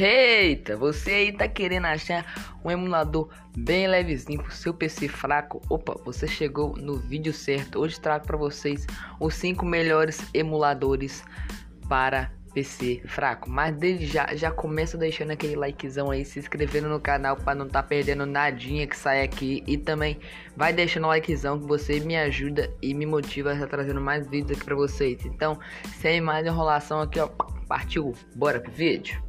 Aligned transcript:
Eita, 0.00 0.76
você 0.76 1.10
aí 1.10 1.32
tá 1.32 1.48
querendo 1.48 1.86
achar 1.86 2.24
um 2.64 2.70
emulador 2.70 3.30
bem 3.56 3.88
levezinho 3.88 4.40
pro 4.40 4.52
seu 4.52 4.72
PC 4.72 5.08
fraco? 5.08 5.60
Opa, 5.68 6.00
você 6.04 6.28
chegou 6.28 6.76
no 6.76 6.96
vídeo 6.96 7.32
certo. 7.32 7.80
Hoje 7.80 7.98
trago 7.98 8.24
para 8.24 8.36
vocês 8.36 8.86
os 9.18 9.34
5 9.34 9.66
melhores 9.66 10.24
emuladores 10.32 11.24
para 11.88 12.30
PC 12.54 13.02
fraco. 13.06 13.50
Mas 13.50 13.74
desde 13.74 14.06
já, 14.06 14.36
já 14.36 14.52
começa 14.52 14.96
deixando 14.96 15.32
aquele 15.32 15.56
likezão 15.56 16.12
aí, 16.12 16.24
se 16.24 16.38
inscrevendo 16.38 16.88
no 16.88 17.00
canal 17.00 17.34
para 17.34 17.56
não 17.56 17.66
tá 17.66 17.82
perdendo 17.82 18.24
nadinha 18.24 18.86
que 18.86 18.96
sai 18.96 19.24
aqui. 19.24 19.64
E 19.66 19.76
também 19.76 20.20
vai 20.56 20.72
deixando 20.72 21.06
o 21.06 21.08
likezão 21.08 21.58
que 21.58 21.66
você 21.66 21.98
me 21.98 22.16
ajuda 22.16 22.72
e 22.80 22.94
me 22.94 23.04
motiva 23.04 23.50
a 23.50 23.54
estar 23.54 23.66
trazendo 23.66 24.00
mais 24.00 24.28
vídeos 24.28 24.56
aqui 24.56 24.64
para 24.64 24.76
vocês. 24.76 25.26
Então, 25.26 25.58
sem 25.96 26.20
mais 26.20 26.46
enrolação 26.46 27.00
aqui, 27.00 27.18
ó, 27.18 27.26
partiu, 27.66 28.14
bora 28.36 28.60
pro 28.60 28.70
vídeo. 28.70 29.27